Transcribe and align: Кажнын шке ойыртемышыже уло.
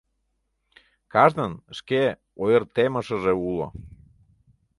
Кажнын 1.13 1.53
шке 1.77 2.03
ойыртемышыже 2.41 3.33
уло. 3.47 3.67